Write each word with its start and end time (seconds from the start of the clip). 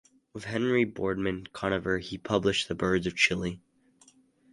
With 0.33 0.45
Henry 0.45 0.83
Boardman 0.83 1.45
Conover 1.53 1.99
he 1.99 2.17
published 2.17 2.67
"The 2.69 2.73
Birds 2.73 3.05
of 3.05 3.15
Chile". 3.15 3.61